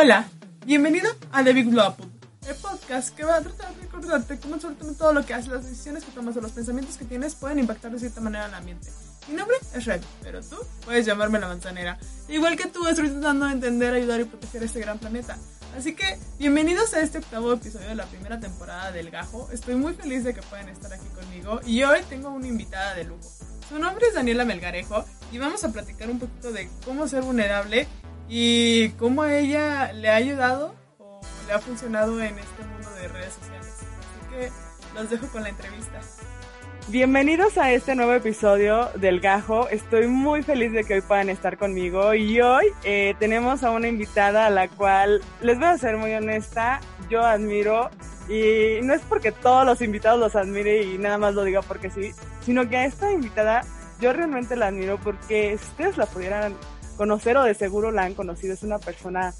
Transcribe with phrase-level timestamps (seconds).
[0.00, 0.28] Hola,
[0.64, 5.12] bienvenido a The Big el podcast que va a tratar de recordarte cómo absolutamente todo
[5.12, 7.98] lo que haces, las decisiones que tomas o los pensamientos que tienes pueden impactar de
[7.98, 8.92] cierta manera el ambiente.
[9.26, 11.98] Mi nombre es Red, pero tú puedes llamarme la manzanera.
[12.28, 15.36] Igual que tú, estoy tratando de entender, ayudar y proteger este gran planeta.
[15.76, 19.48] Así que, bienvenidos a este octavo episodio de la primera temporada del Gajo.
[19.52, 23.02] Estoy muy feliz de que puedan estar aquí conmigo y hoy tengo una invitada de
[23.02, 23.28] lujo.
[23.68, 27.88] Su nombre es Daniela Melgarejo y vamos a platicar un poquito de cómo ser vulnerable
[28.28, 33.08] y cómo a ella le ha ayudado o le ha funcionado en este mundo de
[33.08, 33.74] redes sociales.
[33.80, 34.50] Así que
[34.94, 36.00] los dejo con la entrevista.
[36.88, 39.68] Bienvenidos a este nuevo episodio del Gajo.
[39.68, 43.88] Estoy muy feliz de que hoy puedan estar conmigo y hoy eh, tenemos a una
[43.88, 47.90] invitada a la cual, les voy a ser muy honesta, yo admiro
[48.28, 51.90] y no es porque todos los invitados los admire y nada más lo diga porque
[51.90, 53.64] sí, sino que a esta invitada
[54.00, 56.54] yo realmente la admiro porque si ustedes la pudieran
[56.98, 59.32] conocer o de seguro la han conocido, es una persona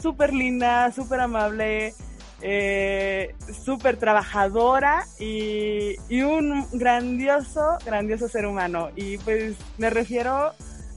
[0.00, 1.94] súper linda, súper amable,
[2.42, 8.90] eh, súper trabajadora y, un grandioso, grandioso ser humano.
[8.94, 10.52] Y pues me refiero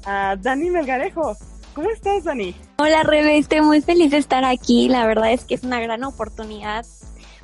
[0.05, 1.35] a Dani Melgarejo.
[1.73, 2.53] ¿Cómo estás, Dani?
[2.77, 4.89] Hola, Rebe, estoy muy feliz de estar aquí.
[4.89, 6.85] La verdad es que es una gran oportunidad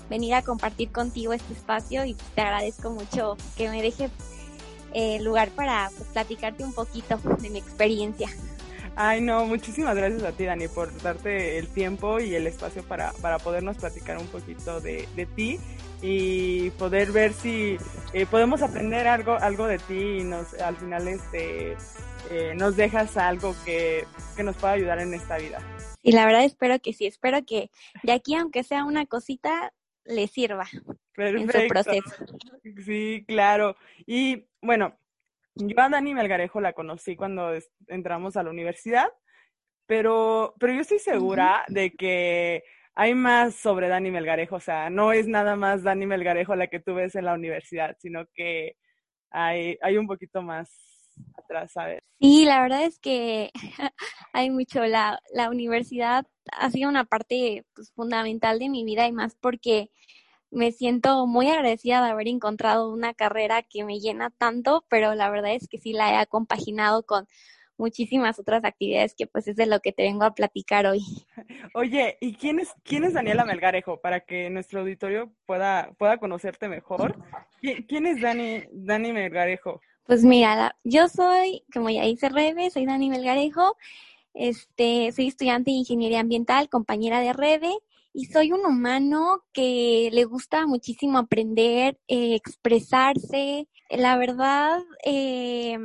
[0.09, 4.11] venir a compartir contigo este espacio y te agradezco mucho que me dejes
[4.93, 8.29] eh, lugar para pues, platicarte un poquito de mi experiencia.
[8.97, 13.11] Ay, no, muchísimas gracias a ti, Dani, por darte el tiempo y el espacio para,
[13.21, 15.59] para podernos platicar un poquito de, de ti
[16.01, 17.77] y poder ver si
[18.13, 21.75] eh, podemos aprender algo, algo de ti y nos, al final este,
[22.31, 24.05] eh, nos dejas algo que,
[24.37, 25.59] que nos pueda ayudar en esta vida.
[26.01, 27.71] Y la verdad espero que sí, espero que
[28.03, 29.73] de aquí, aunque sea una cosita,
[30.05, 30.67] le sirva
[31.13, 31.57] Perfecto.
[31.57, 32.15] en su proceso.
[32.85, 33.75] Sí, claro.
[34.05, 34.95] Y bueno,
[35.55, 37.51] yo a Dani Melgarejo la conocí cuando
[37.87, 39.07] entramos a la universidad,
[39.87, 42.63] pero, pero yo estoy segura de que
[42.95, 46.79] hay más sobre Dani Melgarejo, o sea, no es nada más Dani Melgarejo la que
[46.79, 48.77] tú ves en la universidad, sino que
[49.31, 50.69] hay, hay un poquito más
[51.37, 52.01] atrás, ¿sabes?
[52.19, 53.51] Sí, la verdad es que
[54.33, 54.85] hay mucho.
[54.85, 59.89] La, la universidad ha sido una parte pues, fundamental de mi vida y más porque
[60.55, 65.29] me siento muy agradecida de haber encontrado una carrera que me llena tanto, pero la
[65.29, 67.27] verdad es que sí la he compaginado con
[67.77, 71.01] muchísimas otras actividades que pues es de lo que te vengo a platicar hoy.
[71.73, 73.99] Oye, ¿y quién es, quién es Daniela Melgarejo?
[73.99, 77.21] Para que nuestro auditorio pueda, pueda conocerte mejor.
[77.61, 79.81] ¿Quién es Dani, Dani Melgarejo?
[80.05, 83.75] Pues mira, yo soy, como ya dice Rebe, soy Dani Melgarejo,
[84.33, 87.73] este, soy estudiante de Ingeniería Ambiental, compañera de Rebe,
[88.15, 93.67] y soy un humano que le gusta muchísimo aprender, eh, expresarse.
[93.89, 95.77] La verdad, eh,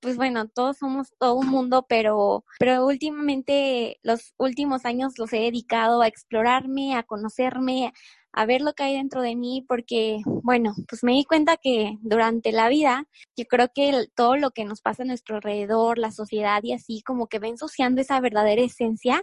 [0.00, 5.38] pues bueno, todos somos todo un mundo, pero, pero últimamente los últimos años los he
[5.38, 7.92] dedicado a explorarme, a conocerme,
[8.32, 11.96] a ver lo que hay dentro de mí, porque, bueno, pues me di cuenta que
[12.00, 13.06] durante la vida,
[13.36, 17.02] yo creo que todo lo que nos pasa a nuestro alrededor, la sociedad y así,
[17.02, 19.22] como que va ensuciando esa verdadera esencia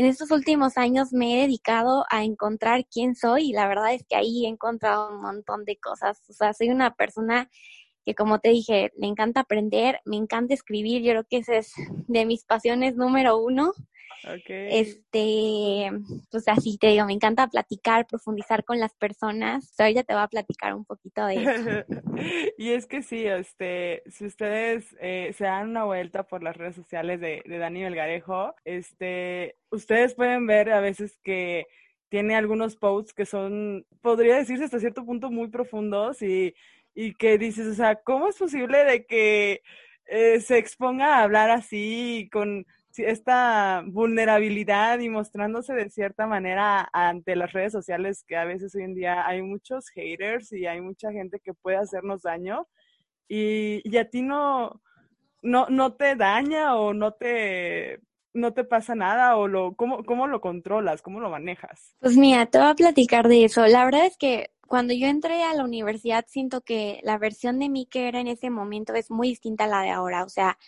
[0.00, 4.02] en estos últimos años me he dedicado a encontrar quién soy y la verdad es
[4.08, 6.22] que ahí he encontrado un montón de cosas.
[6.30, 7.50] O sea, soy una persona
[8.06, 11.74] que como te dije, le encanta aprender, me encanta escribir, yo creo que esa es
[12.08, 13.74] de mis pasiones número uno.
[14.22, 14.80] Okay.
[14.80, 15.90] Este,
[16.30, 19.74] pues así te digo, me encanta platicar, profundizar con las personas.
[19.78, 21.84] Ahorita te voy a platicar un poquito de eso.
[22.58, 26.76] y es que sí, este, si ustedes eh, se dan una vuelta por las redes
[26.76, 31.66] sociales de, de Dani Melgarejo, este, ustedes pueden ver a veces que
[32.10, 36.54] tiene algunos posts que son, podría decirse hasta cierto punto muy profundos y,
[36.94, 39.62] y que dices, o sea, ¿cómo es posible de que
[40.06, 42.66] eh, se exponga a hablar así con
[42.96, 48.82] esta vulnerabilidad y mostrándose de cierta manera ante las redes sociales que a veces hoy
[48.82, 52.66] en día hay muchos haters y hay mucha gente que puede hacernos daño
[53.28, 54.80] y, y a ti no,
[55.42, 58.00] no, no te daña o no te,
[58.32, 61.94] no te pasa nada o lo, ¿cómo, cómo lo controlas, cómo lo manejas?
[62.00, 63.66] Pues mira, te voy a platicar de eso.
[63.66, 67.68] La verdad es que cuando yo entré a la universidad siento que la versión de
[67.68, 70.24] mí que era en ese momento es muy distinta a la de ahora.
[70.24, 70.58] O sea,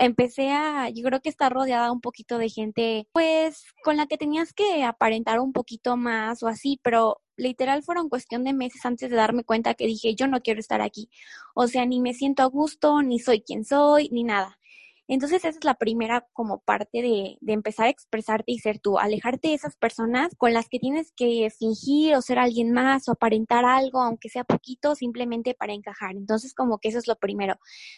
[0.00, 4.18] empecé a, yo creo que estar rodeada un poquito de gente, pues con la que
[4.18, 9.10] tenías que aparentar un poquito más o así, pero literal fueron cuestión de meses antes
[9.10, 11.10] de darme cuenta que dije, yo no quiero estar aquí.
[11.54, 14.58] O sea, ni me siento a gusto, ni soy quien soy, ni nada.
[15.10, 18.98] Entonces esa es la primera como parte de, de empezar a expresarte y ser tú,
[18.98, 23.12] alejarte de esas personas con las que tienes que fingir o ser alguien más o
[23.12, 26.12] aparentar algo, aunque sea poquito, simplemente para encajar.
[26.12, 27.56] Entonces como que eso es lo primero.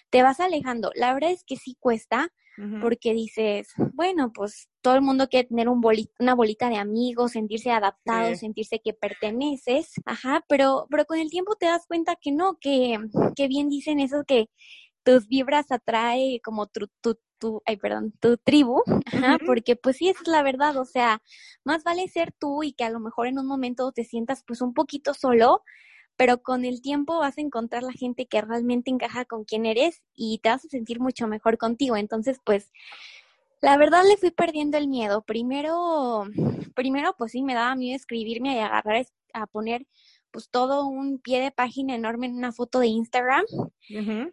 [0.08, 0.90] Te vas alejando.
[0.94, 2.32] La verdad es que sí cuesta,
[2.80, 5.82] porque dices, bueno, pues todo el mundo quiere tener un
[6.18, 11.56] una bolita de amigos, sentirse adaptado, sentirse que perteneces, ajá, pero, pero con el tiempo
[11.56, 12.98] te das cuenta que no, que,
[13.34, 14.48] que bien dicen eso que
[15.02, 20.08] tus vibras atrae como tu, tu, tu, ay, perdón, tu tribu, ajá, porque pues sí,
[20.08, 21.22] esa es la verdad, o sea,
[21.64, 24.60] más vale ser tú y que a lo mejor en un momento te sientas pues
[24.60, 25.62] un poquito solo,
[26.16, 30.02] pero con el tiempo vas a encontrar la gente que realmente encaja con quien eres
[30.14, 31.96] y te vas a sentir mucho mejor contigo.
[31.96, 32.70] Entonces, pues,
[33.60, 35.22] la verdad le fui perdiendo el miedo.
[35.22, 36.24] Primero,
[36.74, 39.86] primero, pues sí, me daba miedo escribirme y agarrar a poner
[40.32, 43.44] pues todo un pie de página enorme en una foto de Instagram,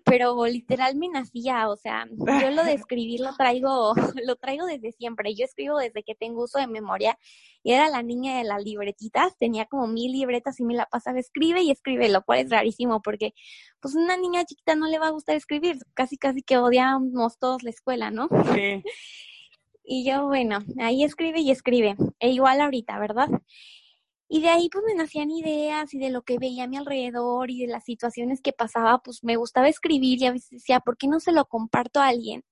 [0.06, 3.94] pero literal me nacía, o sea, yo lo de escribir lo traigo,
[4.26, 7.18] lo traigo desde siempre, yo escribo desde que tengo uso de memoria
[7.62, 11.20] y era la niña de las libretitas, tenía como mil libretas y me la pasaba,
[11.20, 13.34] escribe y escribe, lo cual es rarísimo porque
[13.82, 17.64] pues una niña chiquita no le va a gustar escribir, casi casi que odiamos todos
[17.64, 18.30] la escuela, ¿no?
[18.54, 18.84] Sí.
[19.92, 23.28] Y yo, bueno, ahí escribe y escribe, e igual ahorita, ¿verdad?
[24.32, 27.50] Y de ahí pues me nacían ideas y de lo que veía a mi alrededor
[27.50, 30.98] y de las situaciones que pasaba, pues me gustaba escribir y a veces decía, ¿por
[30.98, 32.46] qué no se lo comparto a alguien?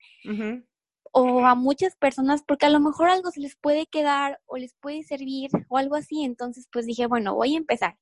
[1.12, 4.74] O a muchas personas, porque a lo mejor algo se les puede quedar o les
[4.74, 6.24] puede servir o algo así.
[6.24, 7.98] Entonces pues dije, bueno, voy a empezar.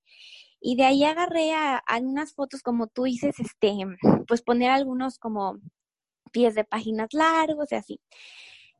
[0.61, 3.73] Y de ahí agarré a, a unas fotos como tú dices, este,
[4.25, 5.59] pues poner algunos como
[6.31, 7.99] pies de páginas largos y así.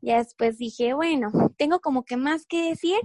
[0.01, 2.99] Ya después dije, bueno, tengo como que más que decir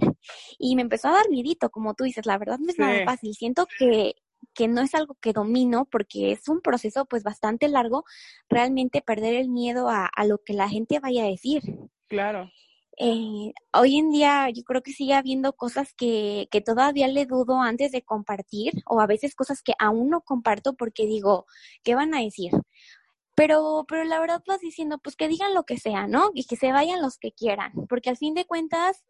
[0.59, 3.33] y me empezó a dar miedito, como tú dices, la verdad no es nada fácil.
[3.33, 4.15] Siento que,
[4.53, 8.03] que no es algo que domino porque es un proceso pues bastante largo
[8.49, 11.61] realmente perder el miedo a, a lo que la gente vaya a decir.
[12.07, 12.49] Claro.
[12.97, 17.59] Eh, hoy en día yo creo que sigue habiendo cosas que, que todavía le dudo
[17.59, 21.45] antes de compartir o a veces cosas que aún no comparto porque digo,
[21.83, 22.51] ¿qué van a decir?
[23.35, 26.31] Pero, pero la verdad vas diciendo, pues que digan lo que sea, ¿no?
[26.33, 29.03] Y que se vayan los que quieran, porque al fin de cuentas,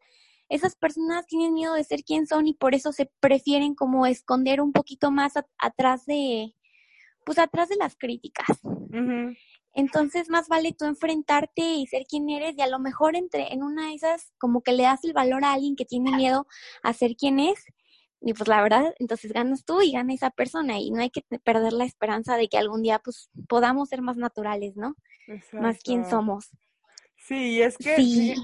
[0.49, 4.61] esas personas tienen miedo de ser quien son y por eso se prefieren como esconder
[4.61, 6.53] un poquito más atrás de,
[7.25, 8.59] pues atrás de las críticas.
[9.73, 13.63] Entonces, más vale tú enfrentarte y ser quien eres y a lo mejor entre en
[13.63, 16.45] una de esas como que le das el valor a alguien que tiene miedo
[16.83, 17.63] a ser quien es
[18.21, 21.23] y pues la verdad, entonces ganas tú y gana esa persona y no hay que
[21.43, 24.95] perder la esperanza de que algún día pues podamos ser más naturales, ¿no?
[25.53, 26.51] Más quien somos.
[27.17, 28.35] Sí, es que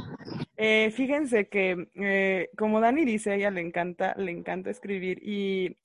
[0.58, 5.78] eh, fíjense que eh, como Dani dice, a ella le encanta, le encanta escribir y,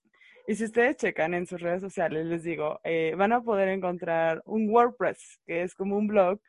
[0.46, 4.42] y si ustedes checan en sus redes sociales, les digo, eh, van a poder encontrar
[4.46, 6.40] un WordPress, que es como un blog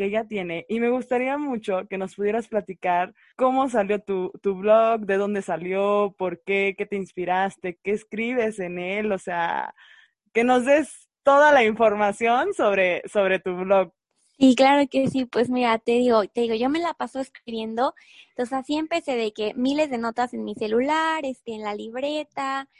[0.00, 4.54] que ella tiene y me gustaría mucho que nos pudieras platicar cómo salió tu, tu
[4.54, 9.74] blog, de dónde salió, por qué, qué te inspiraste, qué escribes en él, o sea,
[10.32, 13.92] que nos des toda la información sobre, sobre tu blog.
[14.38, 17.92] Sí, claro que sí, pues mira, te digo, te digo, yo me la paso escribiendo,
[18.30, 22.70] entonces así empecé de que miles de notas en mi celular, este, en la libreta,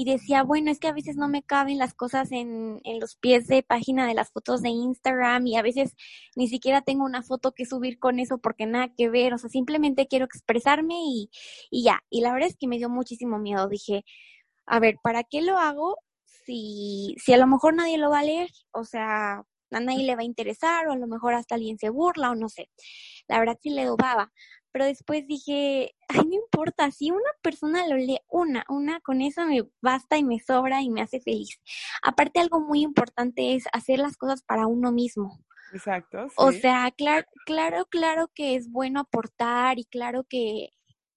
[0.00, 3.16] y decía, bueno, es que a veces no me caben las cosas en, en los
[3.16, 5.96] pies de página de las fotos de Instagram y a veces
[6.36, 9.50] ni siquiera tengo una foto que subir con eso porque nada que ver, o sea,
[9.50, 11.30] simplemente quiero expresarme y,
[11.68, 12.00] y ya.
[12.10, 13.68] Y la verdad es que me dio muchísimo miedo.
[13.68, 14.04] Dije,
[14.66, 18.22] a ver, ¿para qué lo hago si, si a lo mejor nadie lo va a
[18.24, 18.50] leer?
[18.70, 19.42] O sea,
[19.72, 22.36] a nadie le va a interesar o a lo mejor hasta alguien se burla o
[22.36, 22.70] no sé.
[23.26, 24.32] La verdad sí le dudaba
[24.78, 29.44] pero después dije, ay, no importa, si una persona lo lee una, una, con eso
[29.44, 31.60] me basta y me sobra y me hace feliz.
[32.00, 35.44] Aparte, algo muy importante es hacer las cosas para uno mismo.
[35.72, 36.28] Exacto.
[36.36, 40.68] O sea, claro, claro, claro que es bueno aportar y claro que,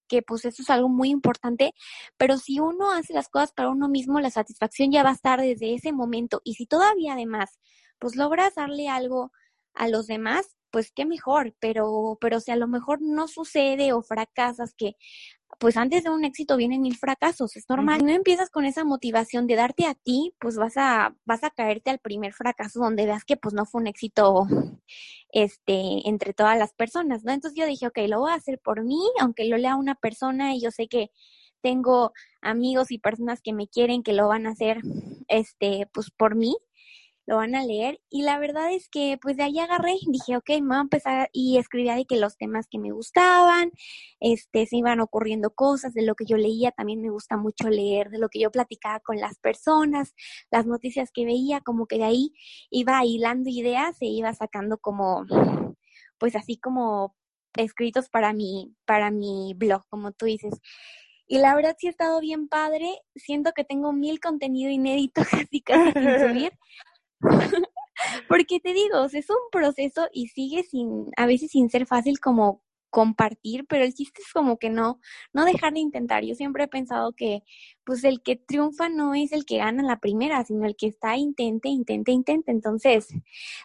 [0.08, 1.76] que pues eso es algo muy importante,
[2.18, 5.40] pero si uno hace las cosas para uno mismo, la satisfacción ya va a estar
[5.40, 6.42] desde ese momento.
[6.44, 7.60] Y si todavía además,
[8.00, 9.32] pues logras darle algo
[9.76, 14.02] a los demás, pues qué mejor, pero, pero si a lo mejor no sucede o
[14.02, 14.96] fracasas, que
[15.60, 18.00] pues antes de un éxito vienen mil fracasos, es normal.
[18.00, 21.52] Si no empiezas con esa motivación de darte a ti, pues vas a, vas a
[21.52, 24.48] caerte al primer fracaso donde veas que pues no fue un éxito
[25.32, 27.32] este, entre todas las personas, ¿no?
[27.32, 30.56] Entonces yo dije, ok, lo voy a hacer por mí, aunque lo lea una persona
[30.56, 31.12] y yo sé que
[31.62, 32.12] tengo
[32.42, 34.80] amigos y personas que me quieren que lo van a hacer,
[35.28, 36.58] este, pues por mí,
[37.32, 38.02] lo van a leer.
[38.10, 41.30] Y la verdad es que pues de ahí agarré, dije, ok, me voy a empezar
[41.32, 43.72] y escribía de que los temas que me gustaban,
[44.20, 48.10] este, se iban ocurriendo cosas de lo que yo leía, también me gusta mucho leer,
[48.10, 50.14] de lo que yo platicaba con las personas,
[50.52, 52.34] las noticias que veía, como que de ahí
[52.70, 55.26] iba hilando ideas e iba sacando como,
[56.18, 57.16] pues así como
[57.56, 60.60] escritos para mi, para mi blog, como tú dices.
[61.28, 63.00] Y la verdad sí ha estado bien padre.
[63.16, 66.52] Siento que tengo mil contenido inédito casi casi sin subir.
[68.28, 72.64] Porque te digo, es un proceso y sigue sin, a veces sin ser fácil como
[72.92, 75.00] compartir, pero el chiste es como que no,
[75.34, 76.24] no dejar de intentar.
[76.24, 77.44] Yo siempre he pensado que,
[77.86, 81.18] pues el que triunfa no es el que gana la primera, sino el que está
[81.18, 82.52] intente, intente, intente.
[82.52, 83.08] Entonces,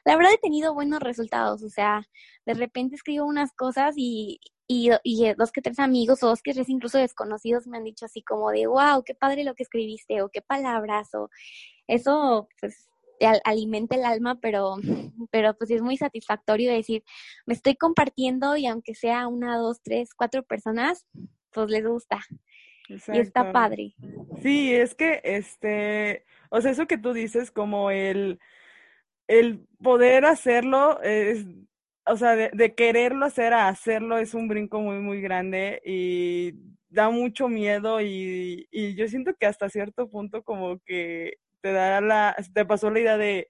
[0.05, 1.63] la verdad he tenido buenos resultados.
[1.63, 2.09] O sea,
[2.47, 6.55] de repente escribo unas cosas y, y, y dos que tres amigos o dos que
[6.55, 10.23] tres incluso desconocidos me han dicho así como de, wow, qué padre lo que escribiste
[10.23, 11.31] o qué palabras o
[11.89, 14.77] eso, pues te alimenta el alma, pero,
[15.31, 17.03] pero pues es muy satisfactorio decir,
[17.47, 21.07] me estoy compartiendo y aunque sea una, dos, tres, cuatro personas,
[21.53, 22.21] pues les gusta.
[22.89, 23.95] Y está padre.
[24.43, 28.39] Sí, es que, este, o sea, eso que tú dices, como el,
[29.27, 31.47] el poder hacerlo, es,
[32.07, 36.53] o sea, de, de quererlo hacer a hacerlo es un brinco muy, muy grande y
[36.89, 42.01] da mucho miedo y, y yo siento que hasta cierto punto como que te dará
[42.01, 43.49] la, te pasó la idea de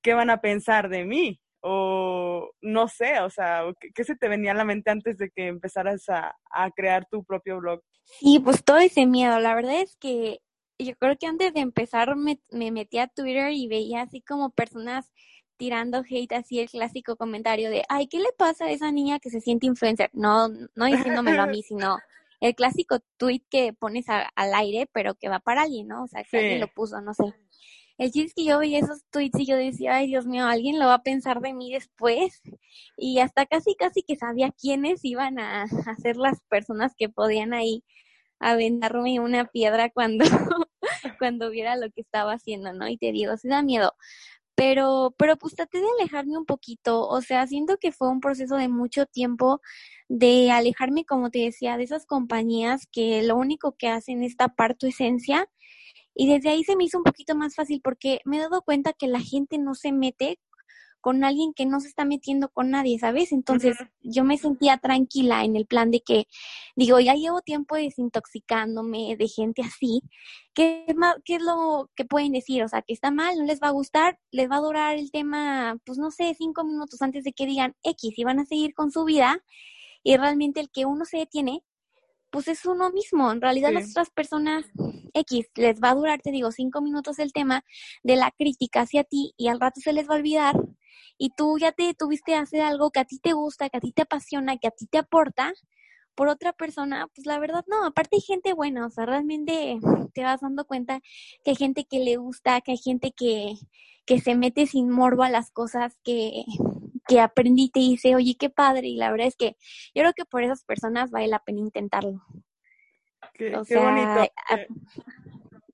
[0.00, 3.62] qué van a pensar de mí o no sé, o sea,
[3.94, 7.24] ¿qué, se te venía a la mente antes de que empezaras a, a crear tu
[7.24, 7.82] propio blog?
[8.04, 10.40] Sí, pues todo ese miedo, la verdad es que
[10.78, 14.50] yo creo que antes de empezar me, me metí a Twitter y veía así como
[14.50, 15.12] personas
[15.58, 19.28] tirando hate así el clásico comentario de, ay, ¿qué le pasa a esa niña que
[19.28, 20.08] se siente influencer?
[20.14, 21.98] No, no diciéndomelo a mí, sino
[22.40, 26.04] el clásico tweet que pones al aire, pero que va para alguien, ¿no?
[26.04, 27.24] O sea, que alguien lo puso, no sé.
[27.98, 30.78] El chiste es que yo veía esos tweets y yo decía, ay Dios mío, alguien
[30.78, 32.40] lo va a pensar de mí después.
[32.96, 37.52] Y hasta casi, casi que sabía quiénes iban a, a ser las personas que podían
[37.54, 37.84] ahí
[38.40, 40.24] aventarme una piedra cuando,
[41.18, 42.88] cuando viera lo que estaba haciendo, ¿no?
[42.88, 43.94] Y te digo, se da miedo.
[44.54, 48.56] Pero, pero pues traté de alejarme un poquito, o sea, siento que fue un proceso
[48.56, 49.60] de mucho tiempo
[50.08, 54.74] de alejarme, como te decía, de esas compañías que lo único que hacen es tapar
[54.74, 55.48] tu esencia
[56.18, 58.92] y desde ahí se me hizo un poquito más fácil porque me he dado cuenta
[58.92, 60.40] que la gente no se mete
[61.00, 63.30] con alguien que no se está metiendo con nadie, ¿sabes?
[63.30, 66.26] Entonces yo me sentía tranquila en el plan de que,
[66.74, 70.02] digo, ya llevo tiempo desintoxicándome de gente así,
[70.54, 70.84] ¿qué
[71.24, 72.64] ¿qué es lo que pueden decir?
[72.64, 75.12] O sea, que está mal, no les va a gustar, les va a durar el
[75.12, 78.74] tema, pues no sé, cinco minutos antes de que digan X y van a seguir
[78.74, 79.40] con su vida
[80.02, 81.62] y realmente el que uno se detiene
[82.30, 83.30] pues es uno mismo.
[83.32, 84.66] En realidad las otras personas
[85.14, 87.64] X les va a durar, te digo, cinco minutos el tema
[88.02, 90.56] de la crítica hacia ti y al rato se les va a olvidar
[91.18, 93.80] y tú ya te tuviste a hacer algo que a ti te gusta, que a
[93.80, 95.52] ti te apasiona, que a ti te aporta
[96.14, 99.78] por otra persona, pues la verdad no, aparte hay gente buena, o sea, realmente
[100.14, 101.00] te vas dando cuenta
[101.44, 103.54] que hay gente que le gusta, que hay gente que,
[104.04, 106.44] que se mete sin morbo a las cosas que,
[107.08, 108.86] que aprendí y te dice, oye, qué padre.
[108.86, 109.56] Y la verdad es que
[109.94, 112.22] yo creo que por esas personas vale la pena intentarlo.
[113.34, 114.32] Qué, bonito.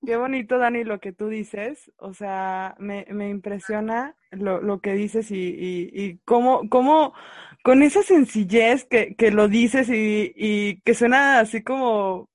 [0.06, 1.90] Qué, bonito, Dani, lo que tú dices.
[1.98, 7.14] O sea, me, me impresiona lo, lo, que dices y, y, y cómo, cómo,
[7.62, 12.28] con esa sencillez que, que lo dices y, y que suena así como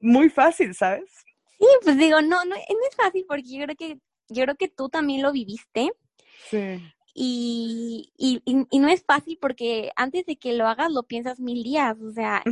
[0.00, 1.10] muy fácil, ¿sabes?
[1.58, 4.68] Sí, pues digo, no, no, no es fácil porque yo creo que, yo creo que
[4.68, 5.92] tú también lo viviste.
[6.48, 6.80] Sí.
[7.14, 11.62] Y, y, y, no es fácil porque antes de que lo hagas lo piensas mil
[11.62, 12.42] días, o sea,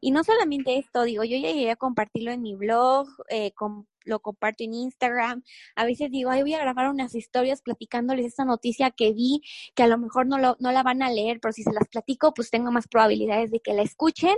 [0.00, 4.20] y no solamente esto, digo, yo llegué a compartirlo en mi blog, eh, con, lo
[4.20, 5.44] comparto en Instagram,
[5.76, 9.42] a veces digo, ay, voy a grabar unas historias platicándoles esta noticia que vi,
[9.74, 11.88] que a lo mejor no, lo, no la van a leer, pero si se las
[11.88, 14.36] platico, pues tengo más probabilidades de que la escuchen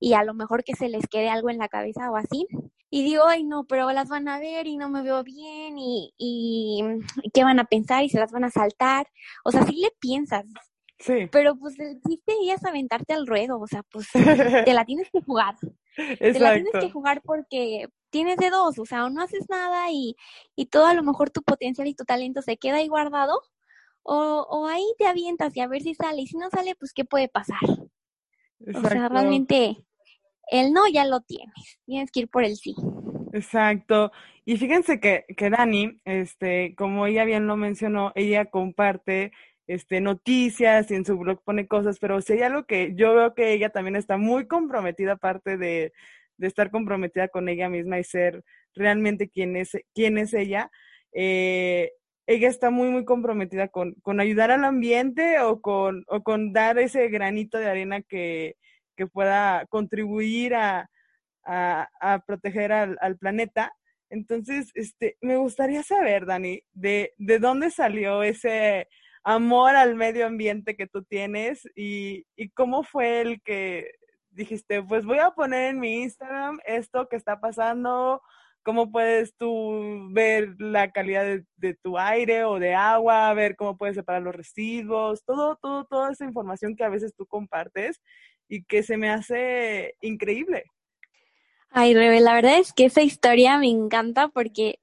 [0.00, 2.46] y a lo mejor que se les quede algo en la cabeza o así
[2.94, 6.12] y digo, ay no, pero las van a ver y no me veo bien y,
[6.18, 6.84] y,
[7.32, 9.06] qué van a pensar y se las van a saltar.
[9.44, 10.44] O sea, sí le piensas.
[10.98, 11.26] Sí.
[11.32, 15.22] Pero pues el chiste es aventarte al ruedo, o sea, pues te la tienes que
[15.22, 15.54] jugar.
[15.96, 16.32] Exacto.
[16.34, 19.90] Te la tienes que jugar porque tienes de dos, o sea, o no haces nada
[19.90, 20.14] y,
[20.54, 23.40] y todo a lo mejor tu potencial y tu talento se queda ahí guardado,
[24.02, 26.92] o, o ahí te avientas y a ver si sale, y si no sale, pues
[26.92, 27.56] qué puede pasar.
[28.60, 28.86] Exacto.
[28.86, 29.82] O sea, realmente
[30.50, 32.74] el no ya lo tienes, tienes que ir por el sí.
[33.32, 34.12] Exacto.
[34.44, 39.32] Y fíjense que, que Dani, este, como ella bien lo mencionó, ella comparte
[39.66, 43.34] este, noticias y en su blog pone cosas, pero si hay algo que yo veo
[43.34, 45.92] que ella también está muy comprometida, aparte de,
[46.36, 48.44] de estar comprometida con ella misma y ser
[48.74, 50.70] realmente quien es, quién es ella,
[51.12, 51.92] eh,
[52.26, 56.78] ella está muy, muy comprometida con, con ayudar al ambiente o con, o con dar
[56.78, 58.56] ese granito de arena que,
[58.96, 60.88] que pueda contribuir a,
[61.44, 63.72] a, proteger al, planeta.
[64.10, 68.88] Entonces, este, me gustaría saber, Dani, de, de dónde salió ese
[69.24, 73.92] amor al medio ambiente que tú tienes y, y cómo fue el que
[74.30, 78.22] dijiste, pues voy a poner en mi Instagram esto que está pasando,
[78.62, 83.76] cómo puedes tú ver la calidad de, de, tu aire o de agua, ver cómo
[83.76, 88.00] puedes separar los residuos, todo, todo, toda esa información que a veces tú compartes
[88.52, 90.64] y que se me hace increíble.
[91.70, 94.78] Ay, Rebe, la verdad es que esa historia me encanta porque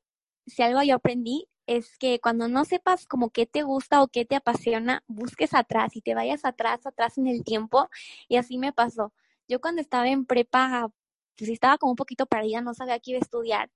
[0.47, 4.25] si algo yo aprendí es que cuando no sepas como qué te gusta o qué
[4.25, 7.89] te apasiona, busques atrás y te vayas atrás, atrás en el tiempo.
[8.27, 9.13] Y así me pasó.
[9.47, 10.89] Yo cuando estaba en prepa,
[11.37, 13.69] pues estaba como un poquito perdida, no sabía qué iba a estudiar.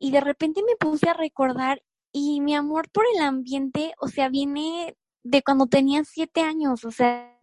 [0.00, 1.80] Y de repente me puse a recordar
[2.10, 6.90] y mi amor por el ambiente, o sea, viene de cuando tenía siete años, o
[6.90, 7.38] sea,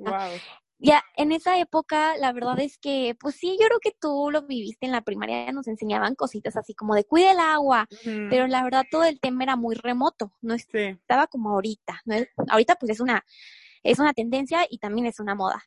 [0.79, 4.45] ya en esa época, la verdad es que, pues sí, yo creo que tú lo
[4.45, 7.87] viviste en la primaria, nos enseñaban cositas así como de cuide el agua,
[8.29, 12.15] pero la verdad todo el tema era muy remoto, no estaba como ahorita, ¿no?
[12.49, 13.25] ahorita pues es una,
[13.83, 15.63] es una tendencia y también es una moda.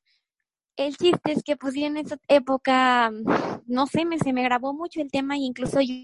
[0.76, 3.11] El chiste es que pues en esa época,
[3.67, 5.95] no sé, me, se me grabó mucho el tema y incluso yo,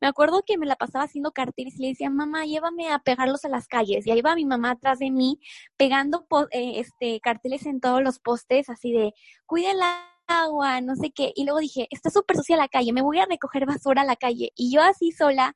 [0.00, 3.44] me acuerdo que me la pasaba haciendo carteles y le decía, mamá, llévame a pegarlos
[3.44, 4.06] a las calles.
[4.06, 5.40] Y ahí va mi mamá atrás de mí
[5.76, 9.14] pegando eh, este, carteles en todos los postes, así de,
[9.46, 9.80] cuida el
[10.26, 11.32] agua, no sé qué.
[11.34, 14.16] Y luego dije, está súper sucia la calle, me voy a recoger basura a la
[14.16, 14.52] calle.
[14.56, 15.54] Y yo así sola,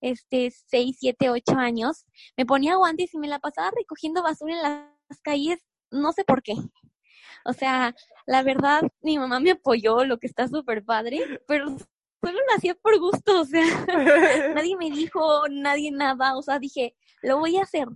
[0.00, 4.62] este, seis, siete, ocho años, me ponía guantes y me la pasaba recogiendo basura en
[4.62, 5.60] las calles,
[5.90, 6.54] no sé por qué.
[7.44, 7.94] O sea,
[8.26, 11.76] la verdad, mi mamá me apoyó, lo que está súper padre, pero
[12.22, 13.64] solo lo hacía por gusto, o sea,
[14.54, 17.88] nadie me dijo, nadie nada, o sea, dije, lo voy a hacer.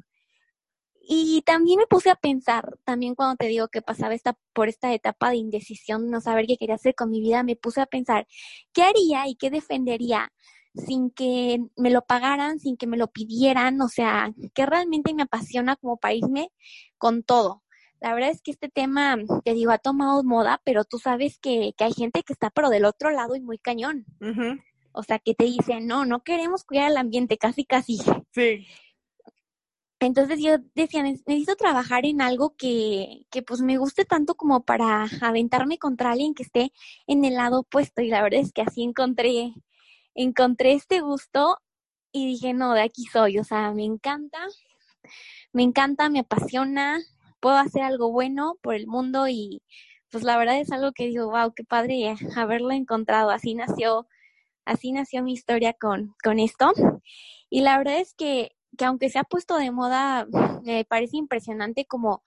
[1.08, 4.92] Y también me puse a pensar, también cuando te digo que pasaba esta, por esta
[4.92, 8.26] etapa de indecisión, no saber qué quería hacer con mi vida, me puse a pensar,
[8.72, 10.32] ¿qué haría y qué defendería
[10.74, 13.80] sin que me lo pagaran, sin que me lo pidieran?
[13.80, 16.50] O sea, que realmente me apasiona como para irme
[16.98, 17.62] con todo
[18.00, 21.72] la verdad es que este tema, te digo, ha tomado moda, pero tú sabes que,
[21.76, 24.04] que hay gente que está pero del otro lado y muy cañón.
[24.92, 27.98] O sea, que te dicen, no, no queremos cuidar el ambiente, casi, casi.
[28.32, 28.66] Sí.
[29.98, 35.06] Entonces yo decía, necesito trabajar en algo que, que pues me guste tanto como para
[35.22, 36.72] aventarme contra alguien que esté
[37.06, 38.02] en el lado opuesto.
[38.02, 39.54] Y la verdad es que así encontré,
[40.14, 41.58] encontré este gusto
[42.12, 43.38] y dije, no, de aquí soy.
[43.38, 44.38] O sea, me encanta,
[45.52, 46.98] me encanta, me apasiona,
[47.46, 49.62] puedo hacer algo bueno por el mundo y
[50.10, 53.30] pues la verdad es algo que digo, wow, qué padre haberlo encontrado.
[53.30, 54.08] Así nació,
[54.64, 56.72] así nació mi historia con, con esto.
[57.48, 60.26] Y la verdad es que, que aunque se ha puesto de moda,
[60.64, 62.24] me parece impresionante como,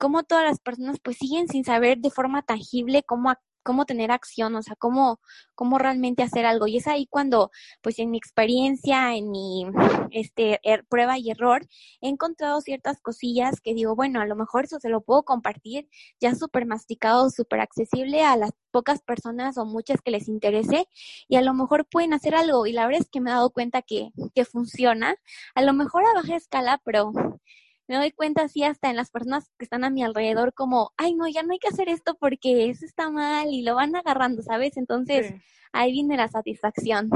[0.00, 4.54] como todas las personas pues siguen sin saber de forma tangible cómo, cómo tener acción,
[4.56, 5.20] o sea, cómo,
[5.54, 6.66] cómo realmente hacer algo.
[6.66, 7.50] Y es ahí cuando,
[7.82, 9.66] pues en mi experiencia, en mi
[10.10, 11.66] este, er, prueba y error,
[12.00, 15.88] he encontrado ciertas cosillas que digo, bueno, a lo mejor eso se lo puedo compartir
[16.20, 20.88] ya súper masticado, súper accesible a las pocas personas o muchas que les interese
[21.28, 22.66] y a lo mejor pueden hacer algo.
[22.66, 25.16] Y la verdad es que me he dado cuenta que, que funciona,
[25.54, 27.12] a lo mejor a baja escala, pero
[27.88, 31.14] me doy cuenta así hasta en las personas que están a mi alrededor como, ay
[31.14, 34.42] no, ya no hay que hacer esto porque eso está mal y lo van agarrando,
[34.42, 34.76] ¿sabes?
[34.76, 35.34] Entonces
[35.72, 37.10] ahí viene la satisfacción.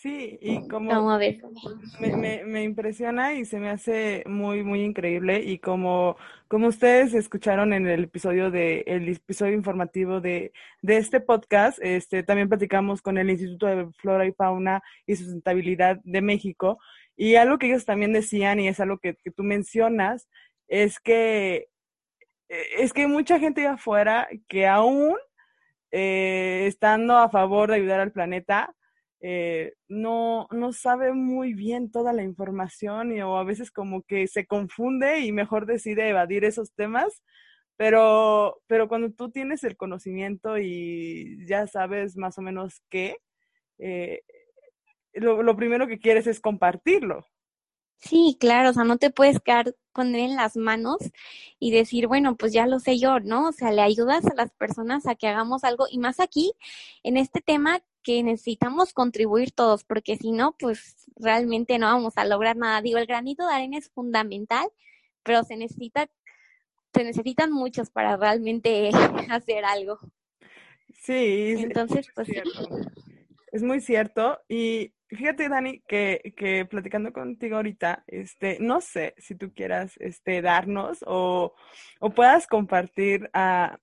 [0.00, 5.58] Sí, y como me, me, me, impresiona y se me hace muy, muy increíble y
[5.58, 6.16] como,
[6.48, 12.22] como ustedes escucharon en el episodio de, el episodio informativo de, de este podcast, este,
[12.22, 16.78] también platicamos con el Instituto de Flora y Fauna y Sustentabilidad de México
[17.14, 20.30] y algo que ellos también decían, y es algo que, tú mencionas,
[20.66, 21.68] es que
[22.48, 25.14] e, es que hay mucha gente allá afuera que aún
[25.90, 28.74] eh, estando a favor de ayudar al planeta,
[29.20, 34.26] eh, no, no sabe muy bien toda la información y, o a veces como que
[34.26, 37.22] se confunde y mejor decide evadir esos temas.
[37.76, 43.16] Pero, pero cuando tú tienes el conocimiento y ya sabes más o menos qué,
[43.78, 44.20] eh,
[45.14, 47.24] lo, lo primero que quieres es compartirlo.
[47.96, 50.96] Sí, claro, o sea, no te puedes quedar con él en las manos
[51.58, 53.48] y decir, bueno, pues ya lo sé yo, ¿no?
[53.48, 56.52] O sea, le ayudas a las personas a que hagamos algo y más aquí
[57.02, 62.24] en este tema que necesitamos contribuir todos, porque si no, pues realmente no vamos a
[62.24, 62.80] lograr nada.
[62.82, 64.68] Digo, el granito de arena es fundamental,
[65.22, 66.08] pero se necesita,
[66.94, 68.90] se necesitan muchos para realmente
[69.30, 69.98] hacer algo.
[70.94, 72.28] Sí, entonces, pues
[73.52, 74.40] es muy cierto.
[74.48, 80.42] Y fíjate, Dani, que, que platicando contigo ahorita, este, no sé si tú quieras este,
[80.42, 81.54] darnos o,
[82.00, 83.78] o puedas compartir a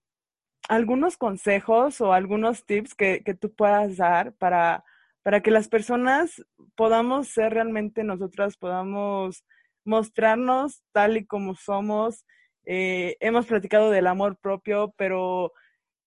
[0.67, 4.83] algunos consejos o algunos tips que, que tú puedas dar para,
[5.23, 6.43] para que las personas
[6.75, 9.43] podamos ser realmente nosotras, podamos
[9.85, 12.25] mostrarnos tal y como somos.
[12.65, 15.53] Eh, hemos platicado del amor propio, pero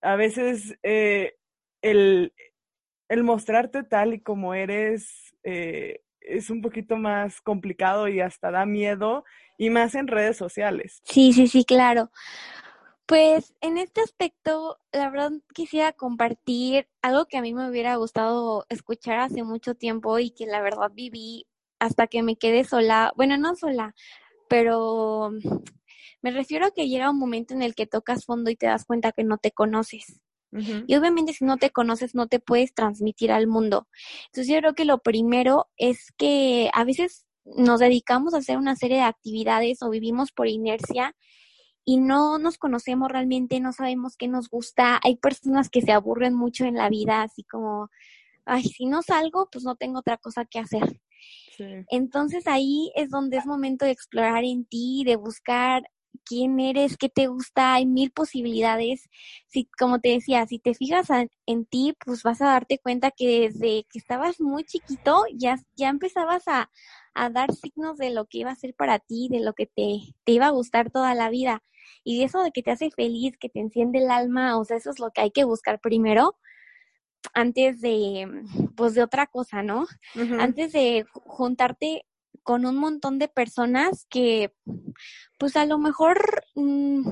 [0.02, 1.34] a veces eh,
[1.80, 2.34] el,
[3.08, 8.66] el, mostrarte tal y como eres eh, es un poquito más complicado y hasta da
[8.66, 9.24] miedo,
[9.56, 11.00] y más en redes sociales.
[11.04, 12.10] Sí, sí, sí, claro.
[13.10, 18.66] Pues en este aspecto, la verdad quisiera compartir algo que a mí me hubiera gustado
[18.68, 21.48] escuchar hace mucho tiempo y que la verdad viví
[21.80, 23.12] hasta que me quedé sola.
[23.16, 23.96] Bueno, no sola,
[24.48, 25.32] pero
[26.22, 28.84] me refiero a que llega un momento en el que tocas fondo y te das
[28.84, 30.20] cuenta que no te conoces.
[30.52, 33.88] Y obviamente si no te conoces no te puedes transmitir al mundo.
[34.26, 38.76] Entonces yo creo que lo primero es que a veces nos dedicamos a hacer una
[38.76, 41.16] serie de actividades o vivimos por inercia
[41.84, 45.00] y no nos conocemos realmente, no sabemos qué nos gusta.
[45.02, 47.90] Hay personas que se aburren mucho en la vida, así como,
[48.44, 51.00] ay, si no salgo, pues no tengo otra cosa que hacer.
[51.90, 55.82] Entonces ahí es donde es momento de explorar en ti, de buscar
[56.24, 59.08] quién eres, qué te gusta, hay mil posibilidades.
[59.48, 61.08] Si, como te decía, si te fijas
[61.46, 65.88] en ti, pues vas a darte cuenta que desde que estabas muy chiquito ya, ya
[65.88, 66.70] empezabas a,
[67.14, 70.00] a dar signos de lo que iba a ser para ti, de lo que te,
[70.24, 71.62] te iba a gustar toda la vida.
[72.04, 74.90] Y eso de que te hace feliz, que te enciende el alma, o sea, eso
[74.90, 76.36] es lo que hay que buscar primero
[77.34, 78.28] antes de,
[78.76, 79.86] pues de otra cosa, ¿no?
[80.38, 82.06] Antes de juntarte
[82.42, 84.52] con un montón de personas que,
[85.38, 87.02] pues a lo mejor mm,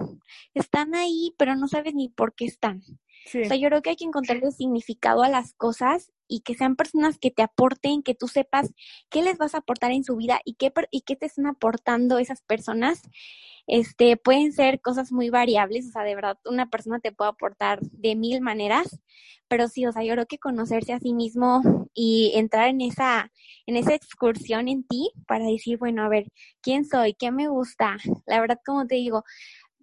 [0.55, 2.83] están ahí, pero no sabes ni por qué están.
[3.27, 6.77] O sea, yo creo que hay que encontrarle significado a las cosas y que sean
[6.77, 8.73] personas que te aporten, que tú sepas
[9.11, 12.19] qué les vas a aportar en su vida y qué, y qué te están aportando
[12.19, 13.03] esas personas
[13.69, 17.81] este, pueden ser cosas muy variables, o sea, de verdad, una persona te puede aportar
[17.83, 18.99] de mil maneras,
[19.47, 21.61] pero sí, o sea, yo creo que conocerse a sí mismo
[21.93, 23.31] y entrar en esa,
[23.67, 26.29] en esa excursión en ti para decir, bueno, a ver,
[26.63, 27.13] ¿quién soy?
[27.13, 27.99] ¿Qué me gusta?
[28.27, 29.25] La verdad, como te digo,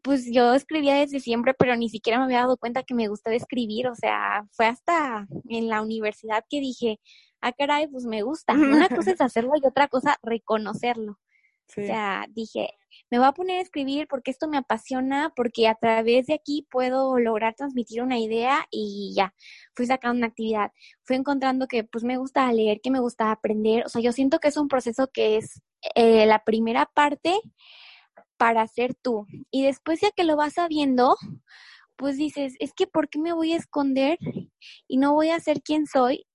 [0.06, 3.36] pues yo escribía desde siempre, pero ni siquiera me había dado cuenta que me gustaba
[3.36, 7.00] escribir, o sea, fue hasta en la universidad que dije,
[7.42, 8.54] ah, caray, pues me gusta.
[8.88, 11.18] Una cosa es hacerlo y otra cosa reconocerlo.
[11.68, 12.70] O sea, dije,
[13.10, 16.68] me voy a poner a escribir porque esto me apasiona, porque a través de aquí
[16.70, 19.34] puedo lograr transmitir una idea y ya,
[19.76, 20.72] fui sacando una actividad.
[21.04, 23.84] Fui encontrando que pues me gusta leer, que me gusta aprender.
[23.88, 25.64] O sea, yo siento que es un proceso que es
[25.96, 27.42] eh, la primera parte
[28.38, 29.28] para ser tú.
[29.52, 31.16] Y después ya que lo vas sabiendo,
[31.96, 34.18] pues dices, es que ¿por qué me voy a esconder
[34.88, 36.26] y no voy a ser quien soy?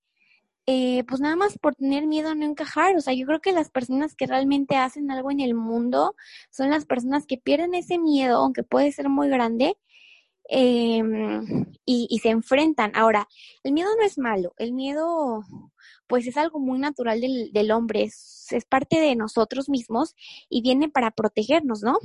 [0.67, 2.97] Eh, pues nada más por tener miedo a no encajar.
[2.97, 6.15] O sea, yo creo que las personas que realmente hacen algo en el mundo
[6.51, 9.77] son las personas que pierden ese miedo, aunque puede ser muy grande,
[10.49, 12.93] em, y, se enfrentan.
[12.95, 13.29] Ahora,
[13.65, 15.43] el miedo no es malo, el miedo
[16.11, 20.17] pues es algo muy natural del, del hombre, es, parte de nosotros mismos
[20.49, 21.99] y viene para protegernos, ¿no?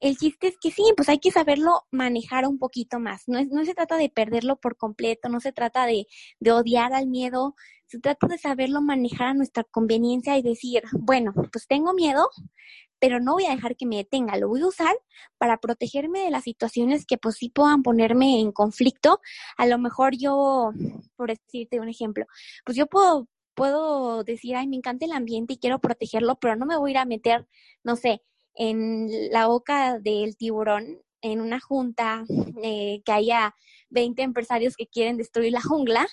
[0.00, 3.22] El chiste es que sí, pues hay que saberlo manejar un poquito más.
[3.28, 6.08] No, es, no se trata de perderlo por completo, no se trata de,
[6.40, 7.54] de odiar al miedo,
[7.94, 12.28] se trata de saberlo manejar a nuestra conveniencia y decir, bueno, pues tengo miedo,
[12.98, 14.96] pero no voy a dejar que me detenga, lo voy a usar
[15.38, 19.20] para protegerme de las situaciones que pues sí puedan ponerme en conflicto.
[19.56, 20.72] A lo mejor yo,
[21.16, 22.26] por decirte un ejemplo,
[22.64, 26.66] pues yo puedo puedo decir, ay, me encanta el ambiente y quiero protegerlo, pero no
[26.66, 27.46] me voy a ir a meter,
[27.84, 28.20] no sé,
[28.56, 32.24] en la boca del tiburón, en una junta,
[32.62, 33.54] eh, que haya
[33.88, 36.06] 20 empresarios que quieren destruir la jungla,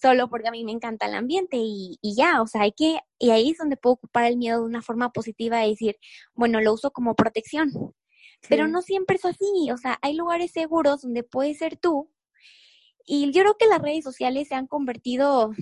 [0.00, 3.00] solo porque a mí me encanta el ambiente y, y, ya, o sea, hay que,
[3.18, 5.96] y ahí es donde puedo ocupar el miedo de una forma positiva y decir,
[6.34, 7.70] bueno, lo uso como protección.
[8.48, 12.10] Pero no siempre es así, o sea, hay lugares seguros donde puedes ser tú.
[13.06, 15.52] Y yo creo que las redes sociales se han convertido,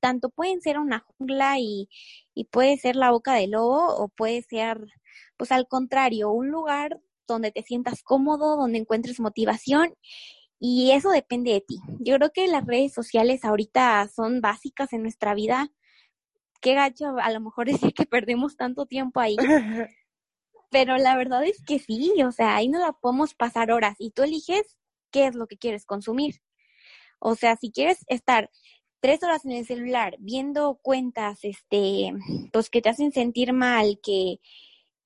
[0.00, 1.88] tanto pueden ser una jungla y,
[2.34, 4.86] y puede ser la boca del lobo o puede ser
[5.36, 9.94] pues al contrario, un lugar donde te sientas cómodo, donde encuentres motivación
[10.66, 11.78] y eso depende de ti.
[12.00, 15.70] Yo creo que las redes sociales ahorita son básicas en nuestra vida.
[16.62, 19.36] Qué gacho a lo mejor decir que perdemos tanto tiempo ahí.
[20.70, 24.10] Pero la verdad es que sí, o sea, ahí no la podemos pasar horas y
[24.10, 24.78] tú eliges
[25.10, 26.36] qué es lo que quieres consumir.
[27.20, 28.50] O sea, si quieres estar
[29.00, 32.12] tres horas en el celular viendo cuentas, este,
[32.52, 34.40] pues que te hacen sentir mal, que,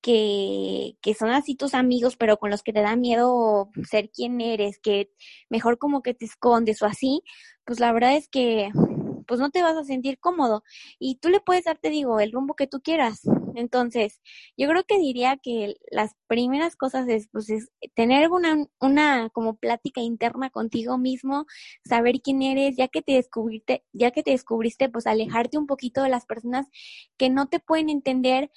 [0.01, 4.41] que, que son así tus amigos, pero con los que te da miedo ser quien
[4.41, 5.11] eres, que
[5.49, 7.21] mejor como que te escondes o así,
[7.65, 8.71] pues la verdad es que
[9.29, 10.63] pues no te vas a sentir cómodo.
[10.97, 13.21] Y tú le puedes dar, te digo, el rumbo que tú quieras.
[13.55, 14.21] Entonces,
[14.57, 19.55] yo creo que diría que las primeras cosas es, pues, es tener una, una como
[19.55, 21.45] plática interna contigo mismo,
[21.85, 26.01] saber quién eres, ya que te descubriste, ya que te descubriste, pues alejarte un poquito
[26.01, 26.65] de las personas
[27.15, 28.49] que no te pueden entender,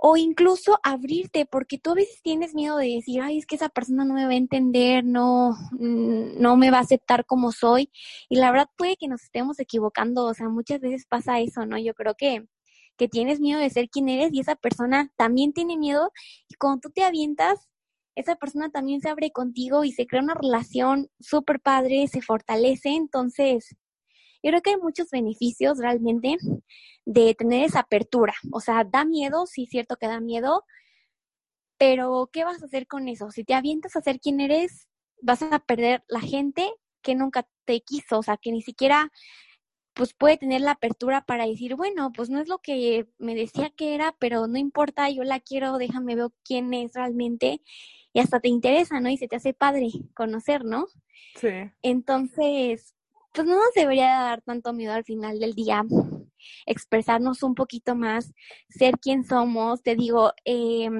[0.00, 3.68] o incluso abrirte, porque tú a veces tienes miedo de decir, ay, es que esa
[3.68, 7.90] persona no me va a entender, no, mm, no me va a aceptar como soy.
[8.28, 11.78] Y la verdad puede que nos estemos equivocando, o sea, muchas veces pasa eso, ¿no?
[11.78, 12.46] Yo creo que,
[12.96, 16.12] que tienes miedo de ser quien eres y esa persona también tiene miedo
[16.48, 17.68] y cuando tú te avientas,
[18.14, 22.90] esa persona también se abre contigo y se crea una relación súper padre, se fortalece,
[22.90, 23.76] entonces
[24.42, 26.36] yo creo que hay muchos beneficios realmente
[27.04, 28.34] de tener esa apertura.
[28.52, 30.64] O sea, da miedo, sí es cierto que da miedo,
[31.78, 33.30] pero ¿qué vas a hacer con eso?
[33.30, 34.88] Si te avientas a ser quien eres,
[35.22, 36.70] vas a perder la gente
[37.02, 39.10] que nunca te quiso, o sea, que ni siquiera
[39.94, 43.70] pues puede tener la apertura para decir, bueno, pues no es lo que me decía
[43.70, 47.60] que era, pero no importa, yo la quiero, déjame ver quién es realmente
[48.12, 49.10] y hasta te interesa, ¿no?
[49.10, 50.86] Y se te hace padre conocer, ¿no?
[51.34, 51.48] Sí.
[51.82, 52.94] Entonces,
[53.38, 55.84] pues no nos debería dar tanto miedo al final del día
[56.66, 58.32] expresarnos un poquito más,
[58.68, 59.80] ser quien somos.
[59.84, 60.90] Te digo, eh,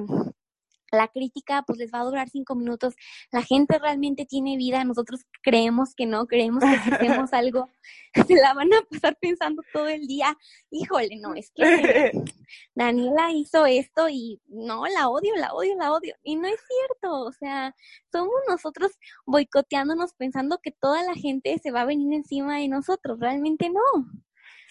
[0.92, 2.94] la crítica pues les va a durar cinco minutos.
[3.30, 7.68] La gente realmente tiene vida, nosotros creemos que no, creemos que si hacemos algo
[8.26, 10.36] se la van a pasar pensando todo el día.
[10.70, 11.62] Híjole, no, es que
[12.74, 16.14] Daniela hizo esto y no, la odio, la odio, la odio.
[16.22, 17.74] Y no es cierto, o sea,
[18.12, 18.92] somos nosotros
[19.26, 24.06] boicoteándonos pensando que toda la gente se va a venir encima de nosotros, realmente no.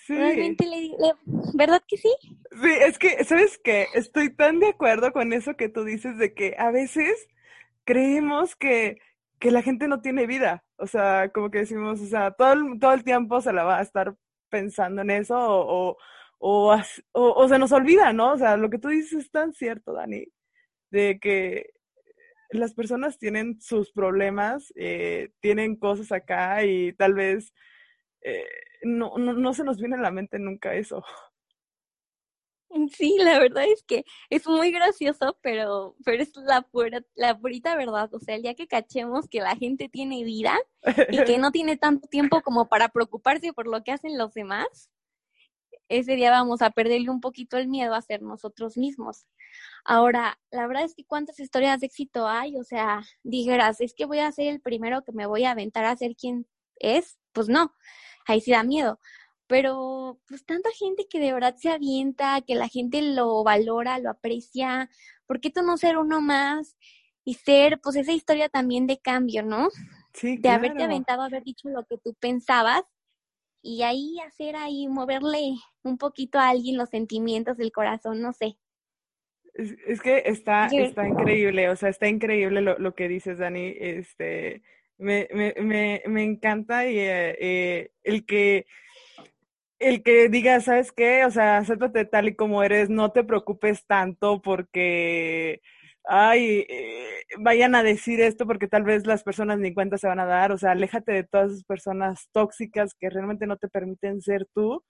[0.07, 0.91] Realmente le,
[1.53, 2.13] ¿verdad que sí?
[2.21, 3.87] Sí, es que, ¿sabes qué?
[3.93, 7.27] Estoy tan de acuerdo con eso que tú dices de que a veces
[7.83, 8.99] creemos que,
[9.39, 10.63] que la gente no tiene vida.
[10.77, 13.79] O sea, como que decimos, o sea, todo el, todo el tiempo se la va
[13.79, 14.15] a estar
[14.49, 15.97] pensando en eso o,
[16.39, 16.81] o, o,
[17.13, 18.33] o, se nos olvida, ¿no?
[18.33, 20.25] O sea, lo que tú dices es tan cierto, Dani,
[20.91, 21.71] de que
[22.51, 27.53] las personas tienen sus problemas, eh, tienen cosas acá y tal vez
[28.21, 28.45] eh,
[28.83, 31.03] no, no, no se nos viene a la mente nunca eso.
[32.91, 37.75] Sí, la verdad es que es muy gracioso, pero, pero es la pura, la purita
[37.75, 38.13] verdad.
[38.13, 40.57] O sea, el día que cachemos que la gente tiene vida
[41.09, 44.89] y que no tiene tanto tiempo como para preocuparse por lo que hacen los demás,
[45.89, 49.25] ese día vamos a perderle un poquito el miedo a ser nosotros mismos.
[49.85, 54.05] Ahora, la verdad es que cuántas historias de éxito hay, o sea, dijeras, es que
[54.05, 57.47] voy a ser el primero que me voy a aventar a ser quien es, pues
[57.47, 57.73] no,
[58.27, 58.99] ahí sí da miedo.
[59.47, 64.09] Pero pues tanta gente que de verdad se avienta, que la gente lo valora, lo
[64.09, 64.89] aprecia,
[65.25, 66.77] ¿por qué tú no ser uno más
[67.23, 69.69] y ser pues esa historia también de cambio, ¿no?
[70.13, 72.83] Sí, de haberte aventado, haber dicho lo que tú pensabas
[73.61, 78.57] y ahí hacer ahí, moverle un poquito a alguien los sentimientos del corazón, no sé.
[79.53, 83.73] Es, que está, está increíble, o sea, está increíble lo, lo que dices, Dani.
[83.79, 84.61] Este,
[84.97, 88.65] me, me, me, me encanta y eh, eh, el que
[89.79, 91.25] el que diga, ¿sabes qué?
[91.25, 95.61] O sea, acéptate tal y como eres, no te preocupes tanto porque,
[96.05, 100.19] ay, eh, vayan a decir esto porque tal vez las personas ni cuenta se van
[100.19, 104.21] a dar, o sea, aléjate de todas esas personas tóxicas que realmente no te permiten
[104.21, 104.83] ser tú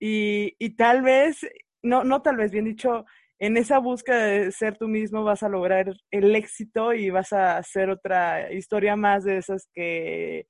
[0.00, 1.46] y, y tal vez,
[1.82, 3.06] no, no tal vez, bien dicho,
[3.38, 7.58] en esa búsqueda de ser tú mismo vas a lograr el éxito y vas a
[7.58, 10.46] hacer otra historia más de esas que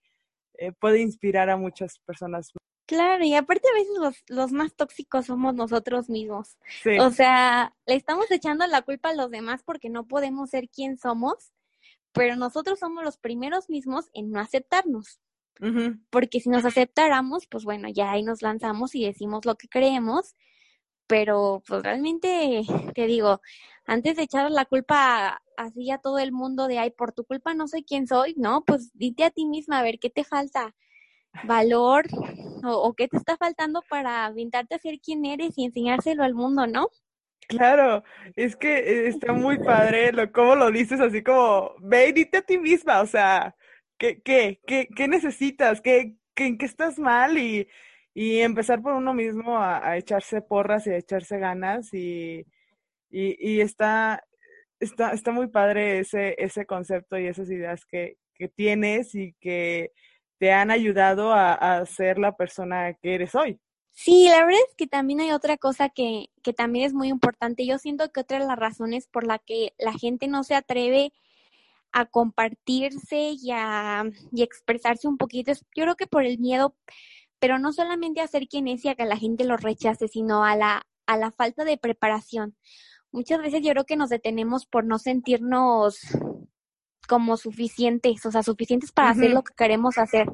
[0.58, 2.52] eh, puede inspirar a muchas personas.
[2.86, 6.58] Claro, y aparte a veces los, los más tóxicos somos nosotros mismos.
[7.00, 10.98] O sea, le estamos echando la culpa a los demás porque no podemos ser quien
[10.98, 11.52] somos,
[12.12, 15.20] pero nosotros somos los primeros mismos en no aceptarnos.
[16.10, 20.34] Porque si nos aceptáramos, pues bueno, ya ahí nos lanzamos y decimos lo que creemos
[21.06, 22.62] pero pues realmente
[22.94, 23.40] te digo,
[23.86, 27.54] antes de echar la culpa así a todo el mundo de, ay, por tu culpa
[27.54, 30.74] no sé quién soy, no, pues dite a ti misma, a ver, ¿qué te falta?
[31.44, 32.06] ¿Valor?
[32.64, 36.66] ¿O, qué te está faltando para aventarte a ser quien eres y enseñárselo al mundo,
[36.66, 36.88] no?
[37.46, 38.02] Claro,
[38.36, 42.56] es que está muy padre lo, cómo lo dices así como, ve dite a ti
[42.56, 43.54] misma, o sea,
[43.98, 45.82] ¿qué, qué, qué, qué necesitas?
[45.82, 47.36] ¿Qué, qué, ¿En qué estás mal?
[47.36, 47.68] Y,
[48.14, 52.46] y empezar por uno mismo a, echarse porras y a echarse ganas y,
[53.10, 54.24] y, está,
[54.78, 59.90] está, está muy padre ese, ese concepto y esas ideas que, que tienes y que
[60.38, 63.58] te han ayudado a, a, ser la persona que eres hoy.
[63.90, 67.66] Sí, la verdad es que también hay otra cosa que, que también es muy importante.
[67.66, 71.12] Yo siento que otra de las razones por la que la gente no se atreve
[71.92, 76.74] a compartirse y a y expresarse un poquito es, yo creo que por el miedo
[77.44, 80.46] pero no solamente a ser quien es y a que la gente lo rechace, sino
[80.46, 82.56] a la, a la falta de preparación.
[83.12, 85.98] Muchas veces yo creo que nos detenemos por no sentirnos
[87.06, 90.26] como suficientes, o sea, suficientes para hacer lo que queremos hacer.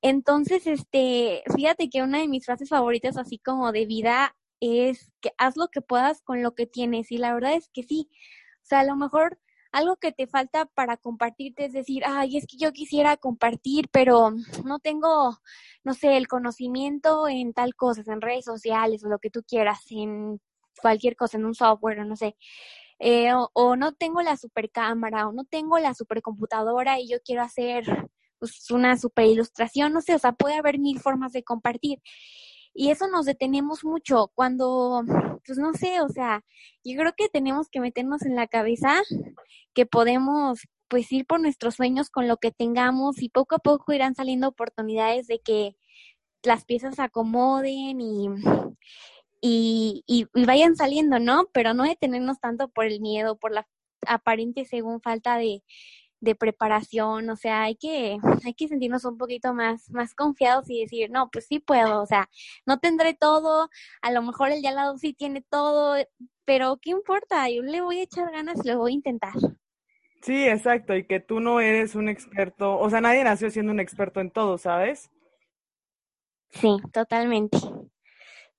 [0.00, 5.32] Entonces, este, fíjate que una de mis frases favoritas así como de vida es que
[5.36, 8.08] haz lo que puedas con lo que tienes y la verdad es que sí.
[8.62, 9.38] O sea, a lo mejor
[9.76, 14.30] algo que te falta para compartirte es decir, ay, es que yo quisiera compartir, pero
[14.64, 15.38] no tengo,
[15.84, 19.80] no sé, el conocimiento en tal cosa, en redes sociales o lo que tú quieras,
[19.90, 20.40] en
[20.80, 22.36] cualquier cosa, en un software, no sé.
[22.98, 27.18] Eh, o, no tengo la super cámara, o no tengo la super computadora y yo
[27.22, 27.84] quiero hacer
[28.38, 32.00] pues, una super ilustración, no sé, o sea, puede haber mil formas de compartir.
[32.78, 35.02] Y eso nos detenemos mucho cuando,
[35.46, 36.44] pues no sé, o sea,
[36.84, 39.00] yo creo que tenemos que meternos en la cabeza
[39.74, 43.94] que podemos pues ir por nuestros sueños con lo que tengamos y poco a poco
[43.94, 45.74] irán saliendo oportunidades de que
[46.42, 48.28] las piezas se acomoden y,
[49.40, 51.46] y, y, vayan saliendo, ¿no?
[51.54, 53.66] Pero no detenernos tanto por el miedo, por la
[54.06, 55.62] aparente según falta de,
[56.26, 60.82] de preparación, o sea, hay que, hay que sentirnos un poquito más, más confiados y
[60.82, 62.28] decir, no, pues sí puedo, o sea,
[62.66, 63.70] no tendré todo,
[64.02, 65.96] a lo mejor el de al lado sí tiene todo,
[66.44, 67.48] pero ¿qué importa?
[67.48, 69.34] Yo le voy a echar ganas lo voy a intentar.
[70.20, 73.80] Sí, exacto, y que tú no eres un experto, o sea, nadie nació siendo un
[73.80, 75.10] experto en todo, ¿sabes?
[76.50, 77.58] Sí, totalmente.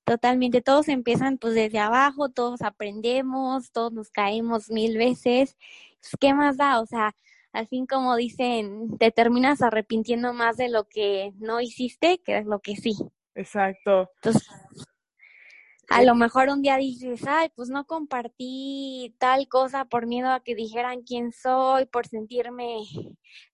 [0.05, 5.57] Totalmente, todos empiezan pues desde abajo, todos aprendemos, todos nos caemos mil veces.
[5.99, 6.79] Pues, ¿Qué más da?
[6.79, 7.13] O sea,
[7.53, 12.43] al fin como dicen, te terminas arrepintiendo más de lo que no hiciste que de
[12.43, 12.95] lo que sí.
[13.35, 14.09] Exacto.
[14.15, 14.47] Entonces,
[15.89, 20.41] a lo mejor un día dices, ay, pues no compartí tal cosa por miedo a
[20.41, 22.79] que dijeran quién soy, por sentirme,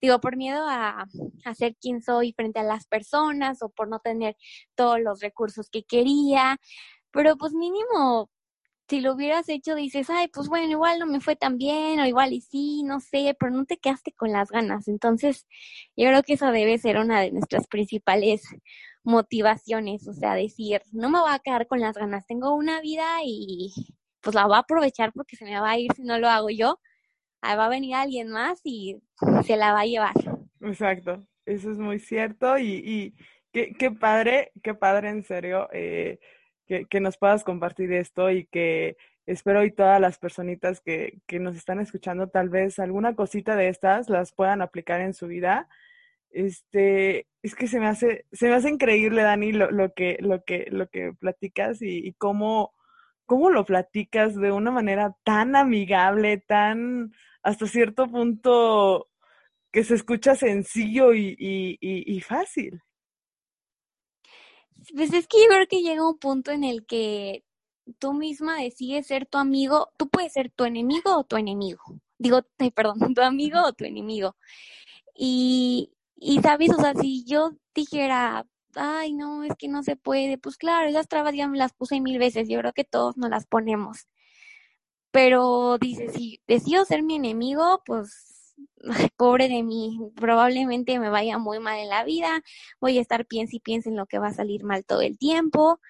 [0.00, 1.06] digo, por miedo a,
[1.44, 4.36] a ser quién soy frente a las personas o por no tener
[4.74, 6.58] todos los recursos que quería,
[7.12, 8.30] pero pues mínimo
[8.88, 12.06] si lo hubieras hecho dices, ay, pues bueno, igual no me fue tan bien, o
[12.06, 14.88] igual y sí, no sé, pero no te quedaste con las ganas.
[14.88, 15.46] Entonces,
[15.96, 18.42] yo creo que eso debe ser una de nuestras principales
[19.02, 23.04] motivaciones, o sea, decir, no me voy a quedar con las ganas, tengo una vida
[23.24, 23.72] y
[24.20, 26.50] pues la voy a aprovechar porque se me va a ir si no lo hago
[26.50, 26.80] yo.
[27.42, 28.96] Ahí va a venir alguien más y
[29.44, 30.14] se la va a llevar.
[30.62, 33.14] Exacto, eso es muy cierto y, y
[33.52, 35.68] qué, qué padre, qué padre en serio.
[35.72, 36.18] Eh,
[36.66, 38.96] que, que, nos puedas compartir esto y que
[39.26, 43.68] espero y todas las personitas que, que nos están escuchando, tal vez alguna cosita de
[43.68, 45.68] estas las puedan aplicar en su vida.
[46.30, 50.42] Este, es que se me hace, se me hace increíble, Dani, lo, lo que, lo
[50.44, 52.74] que, lo que platicas y, cómo,
[53.24, 59.08] cómo lo platicas de una manera tan amigable, tan hasta cierto punto
[59.70, 62.82] que se escucha sencillo y, y, y fácil.
[64.94, 67.44] Pues es que yo creo que llega un punto en el que
[67.98, 71.82] tú misma decides ser tu amigo, tú puedes ser tu enemigo o tu enemigo.
[72.18, 72.40] Digo,
[72.74, 74.36] perdón, tu amigo o tu enemigo.
[75.16, 80.38] Y, y sabes, o sea, si yo dijera, ay, no, es que no se puede,
[80.38, 83.30] pues claro, esas trabas ya me las puse mil veces, yo creo que todos nos
[83.30, 84.08] las ponemos.
[85.10, 88.33] Pero dice, si decido ser mi enemigo, pues
[89.16, 92.42] pobre de mí, probablemente me vaya muy mal en la vida,
[92.80, 95.18] voy a estar piensa y piensa en lo que va a salir mal todo el
[95.18, 95.80] tiempo.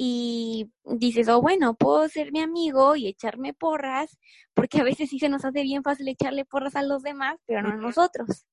[0.00, 4.16] Y dices, oh, bueno, puedo ser mi amigo y echarme porras,
[4.54, 7.62] porque a veces sí se nos hace bien fácil echarle porras a los demás, pero
[7.62, 8.46] no a nosotros.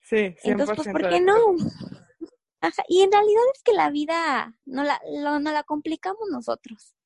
[0.00, 1.36] Sí, 100% Entonces, pues, ¿por qué no?
[2.88, 6.96] Y en realidad es que la vida no la, no la complicamos nosotros.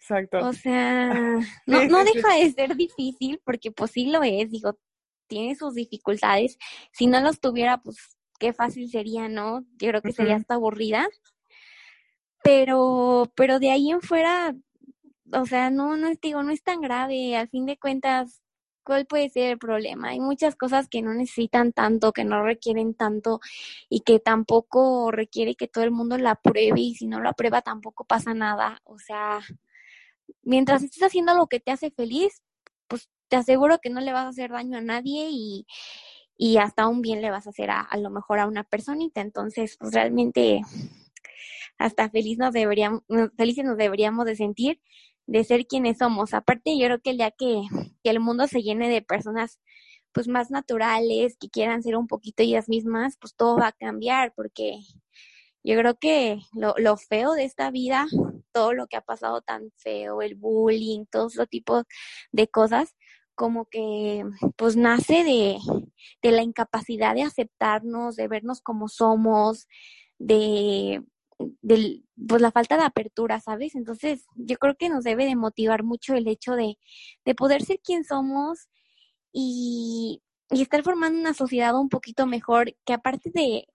[0.00, 0.46] Exacto.
[0.46, 1.12] O sea,
[1.66, 4.78] no, no deja de ser difícil, porque pues sí lo es, digo,
[5.28, 6.58] tiene sus dificultades.
[6.92, 9.64] Si no los tuviera, pues qué fácil sería, ¿no?
[9.78, 11.08] Yo creo que sería hasta aburrida.
[12.42, 14.54] Pero, pero de ahí en fuera,
[15.32, 17.36] o sea, no, no digo, no es tan grave.
[17.36, 18.42] Al fin de cuentas,
[18.84, 20.10] ¿cuál puede ser el problema?
[20.10, 23.40] Hay muchas cosas que no necesitan tanto, que no requieren tanto
[23.90, 27.62] y que tampoco requiere que todo el mundo la pruebe y si no lo aprueba
[27.62, 28.80] tampoco pasa nada.
[28.84, 29.40] O sea,
[30.42, 32.42] mientras estés haciendo lo que te hace feliz,
[33.28, 35.66] te aseguro que no le vas a hacer daño a nadie y,
[36.36, 39.20] y hasta un bien le vas a hacer a, a lo mejor a una personita.
[39.20, 40.62] Entonces, pues realmente
[41.78, 43.02] hasta feliz nos deberíamos,
[43.36, 44.80] felices nos deberíamos de sentir
[45.28, 46.34] de ser quienes somos.
[46.34, 47.62] Aparte, yo creo que el día que,
[48.02, 49.60] que el mundo se llene de personas
[50.12, 54.32] pues más naturales, que quieran ser un poquito ellas mismas, pues todo va a cambiar,
[54.34, 54.80] porque
[55.62, 58.06] yo creo que lo, lo feo de esta vida,
[58.52, 61.84] todo lo que ha pasado tan feo, el bullying, todos los tipos
[62.32, 62.96] de cosas,
[63.38, 64.24] como que
[64.56, 65.58] pues nace de,
[66.22, 69.68] de la incapacidad de aceptarnos, de vernos como somos,
[70.18, 71.04] de,
[71.38, 73.76] pues la falta de apertura, ¿sabes?
[73.76, 76.78] Entonces, yo creo que nos debe de motivar mucho el hecho de,
[77.24, 78.68] de poder ser quien somos
[79.32, 80.20] y,
[80.50, 83.68] y estar formando una sociedad un poquito mejor, que aparte de,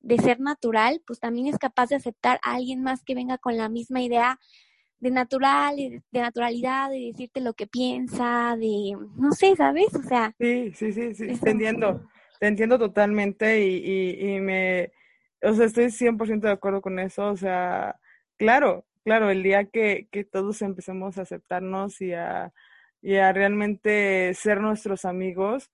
[0.00, 3.58] de ser natural, pues también es capaz de aceptar a alguien más que venga con
[3.58, 4.40] la misma idea
[5.00, 9.94] de natural, de naturalidad, de decirte lo que piensa, de, no sé, ¿sabes?
[9.94, 10.34] O sea.
[10.38, 12.06] Sí, sí, sí, sí, te entiendo,
[12.38, 14.92] te entiendo totalmente y, y, y me,
[15.42, 17.98] o sea, estoy 100% de acuerdo con eso, o sea,
[18.36, 22.52] claro, claro, el día que, que todos empecemos a aceptarnos y a,
[23.00, 25.70] y a realmente ser nuestros amigos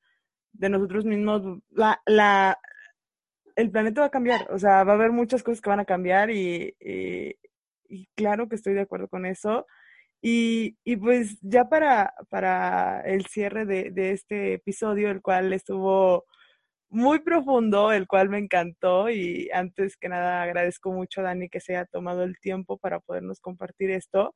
[0.53, 2.59] de nosotros mismos, la, la,
[3.57, 5.85] el planeta va a cambiar, o sea, va a haber muchas cosas que van a
[5.85, 7.35] cambiar y, y,
[8.15, 9.67] claro que estoy de acuerdo con eso.
[10.23, 16.25] Y, y pues ya para, para el cierre de, de este episodio, el cual estuvo
[16.89, 21.61] muy profundo, el cual me encantó y antes que nada agradezco mucho a Dani que
[21.61, 24.35] se haya tomado el tiempo para podernos compartir esto.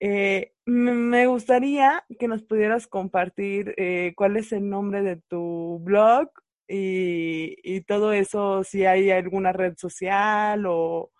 [0.00, 6.30] Eh, me gustaría que nos pudieras compartir eh, cuál es el nombre de tu blog
[6.68, 11.10] y, y, todo eso, si hay alguna red social o,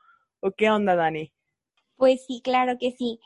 [0.41, 1.33] o qué onda, Dani.
[1.99, 3.21] Pues sí, claro que sí.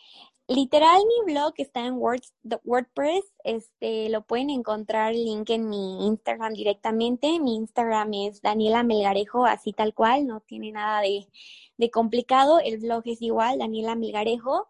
[0.48, 3.32] Literal, mi blog está en WordPress.
[3.44, 7.38] Este, lo pueden encontrar link en mi Instagram directamente.
[7.38, 11.28] Mi Instagram es Daniela Melgarejo, así tal cual, no tiene nada de,
[11.76, 12.58] de complicado.
[12.60, 14.68] El blog es igual, Daniela Melgarejo.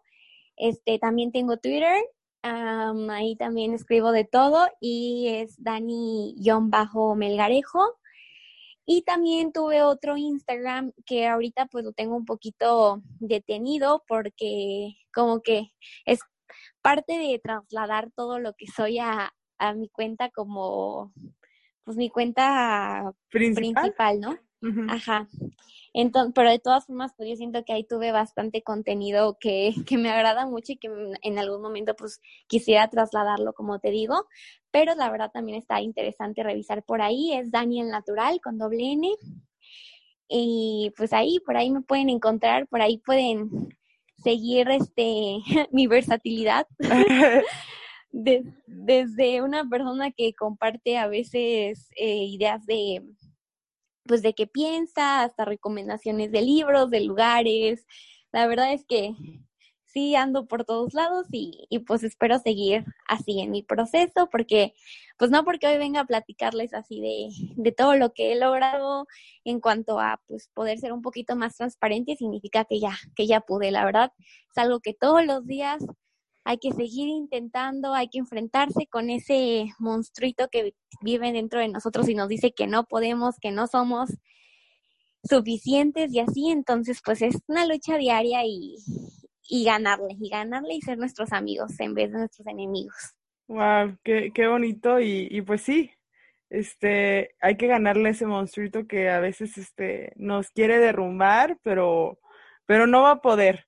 [0.57, 2.03] Este, también tengo Twitter,
[2.43, 7.97] ahí también escribo de todo y es Dani-Melgarejo.
[8.85, 15.41] Y también tuve otro Instagram que ahorita pues lo tengo un poquito detenido porque como
[15.41, 15.71] que
[16.05, 16.19] es
[16.81, 21.13] parte de trasladar todo lo que soy a, a mi cuenta como
[21.83, 24.37] pues mi cuenta principal, ¿no?
[24.89, 25.27] Ajá.
[25.93, 29.97] Entonces, pero de todas formas, pues yo siento que ahí tuve bastante contenido que, que
[29.97, 30.89] me agrada mucho y que
[31.21, 34.25] en algún momento pues quisiera trasladarlo, como te digo.
[34.71, 37.33] Pero la verdad también está interesante revisar por ahí.
[37.33, 39.09] Es Daniel Natural con doble N.
[40.27, 43.69] Y pues ahí, por ahí me pueden encontrar, por ahí pueden
[44.17, 45.37] seguir este
[45.71, 46.67] mi versatilidad.
[48.15, 53.01] desde una persona que comparte a veces eh, ideas de
[54.05, 57.85] pues de qué piensa, hasta recomendaciones de libros, de lugares.
[58.31, 59.15] La verdad es que
[59.93, 64.73] sí ando por todos lados y, y, pues espero seguir así en mi proceso porque
[65.17, 69.07] pues no porque hoy venga a platicarles así de, de todo lo que he logrado
[69.45, 73.41] en cuanto a pues poder ser un poquito más transparente significa que ya, que ya
[73.41, 75.83] pude, la verdad es algo que todos los días
[76.43, 82.09] hay que seguir intentando, hay que enfrentarse con ese monstruito que vive dentro de nosotros
[82.09, 84.09] y nos dice que no podemos, que no somos
[85.23, 88.75] suficientes y así, entonces pues es una lucha diaria y,
[89.47, 92.95] y ganarle, y ganarle y ser nuestros amigos en vez de nuestros enemigos.
[93.47, 95.91] Wow, qué, qué bonito y, y pues sí,
[96.49, 102.19] este, hay que ganarle ese monstruito que a veces este, nos quiere derrumbar, pero,
[102.65, 103.65] pero no va a poder.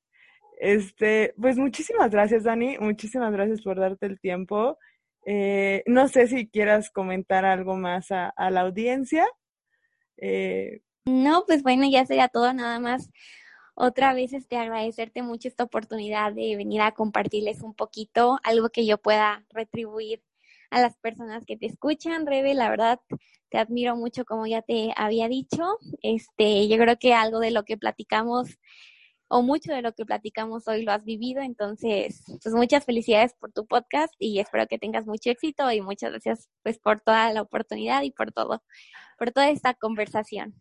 [0.60, 2.78] Este, pues muchísimas gracias, Dani.
[2.80, 4.78] Muchísimas gracias por darte el tiempo.
[5.26, 9.26] Eh, no sé si quieras comentar algo más a, la audiencia.
[10.18, 13.10] Eh, no, pues bueno, ya sería todo nada más.
[13.76, 18.86] Otra vez este agradecerte mucho esta oportunidad de venir a compartirles un poquito, algo que
[18.86, 20.24] yo pueda retribuir
[20.72, 23.02] a las personas que te escuchan, Rebe, la verdad
[23.50, 25.78] te admiro mucho como ya te había dicho.
[26.02, 28.58] Este, yo creo que algo de lo que platicamos
[29.28, 31.42] o mucho de lo que platicamos hoy lo has vivido.
[31.42, 36.12] Entonces, pues muchas felicidades por tu podcast y espero que tengas mucho éxito y muchas
[36.12, 38.64] gracias pues por toda la oportunidad y por todo,
[39.18, 40.56] por toda esta conversación.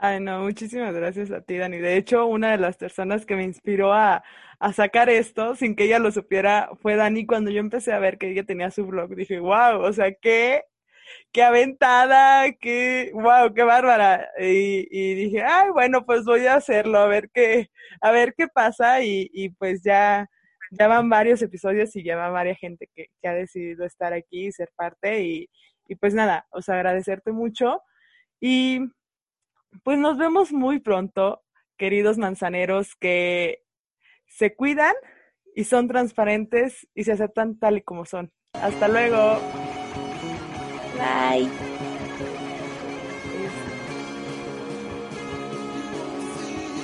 [0.00, 1.78] Ay, no, muchísimas gracias a ti, Dani.
[1.78, 4.22] De hecho, una de las personas que me inspiró a,
[4.60, 8.16] a sacar esto sin que ella lo supiera fue Dani cuando yo empecé a ver
[8.16, 9.16] que ella tenía su blog.
[9.16, 10.62] Dije, wow, o sea, qué
[11.32, 14.28] qué aventada, qué, wow, qué bárbara.
[14.38, 18.48] Y, y, dije, ay, bueno, pues voy a hacerlo, a ver qué, a ver qué
[18.48, 19.02] pasa.
[19.02, 20.28] Y, y pues ya,
[20.70, 24.46] ya van varios episodios y ya va varias gente que, que ha decidido estar aquí
[24.46, 25.22] y ser parte.
[25.22, 25.48] Y,
[25.88, 27.82] y pues nada, os agradecerte mucho.
[28.40, 28.80] Y
[29.84, 31.42] pues nos vemos muy pronto,
[31.76, 33.62] queridos manzaneros, que
[34.26, 34.94] se cuidan
[35.54, 38.32] y son transparentes y se aceptan tal y como son.
[38.52, 39.38] Hasta luego.
[40.98, 41.67] 拜。